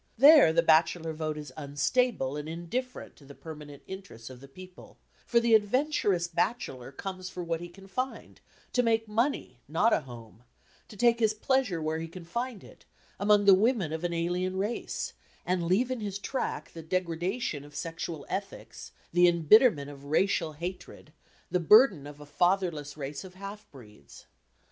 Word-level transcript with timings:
There 0.17 0.51
the 0.51 0.63
bachelor 0.63 1.13
vote 1.13 1.37
is 1.37 1.53
unstable 1.55 2.35
and 2.35 2.49
indifferent 2.49 3.15
to 3.17 3.23
the 3.23 3.35
permanent 3.35 3.83
interests 3.85 4.31
of 4.31 4.39
the 4.39 4.47
people, 4.47 4.97
for 5.27 5.39
the 5.39 5.53
adventurous 5.53 6.27
bachelor 6.27 6.91
comes 6.91 7.29
for 7.29 7.43
what 7.43 7.61
he 7.61 7.69
can 7.69 7.85
find, 7.85 8.41
to 8.73 8.81
make 8.81 9.07
money, 9.07 9.59
not 9.67 9.93
a 9.93 9.99
home; 9.99 10.41
to 10.87 10.97
take 10.97 11.19
his 11.19 11.35
pleasure 11.35 11.79
where 11.79 11.99
he 11.99 12.07
can 12.07 12.25
find 12.25 12.63
it, 12.63 12.83
among 13.19 13.45
the 13.45 13.53
women 13.53 13.93
of 13.93 14.03
an 14.03 14.11
alien 14.11 14.57
race, 14.57 15.13
and 15.45 15.67
leave 15.67 15.91
in 15.91 15.99
his 15.99 16.17
track 16.17 16.71
the 16.73 16.81
degradation 16.81 17.63
of 17.63 17.75
sexual 17.75 18.25
ethics, 18.27 18.93
the 19.13 19.27
embitterment 19.27 19.91
of 19.91 20.05
racial 20.05 20.53
hatred, 20.53 21.13
the 21.51 21.59
burden 21.59 22.07
of 22.07 22.19
a 22.19 22.25
fatherless 22.25 22.97
race 22.97 23.23
of 23.23 23.35
half 23.35 23.69
breeds. 23.69 24.25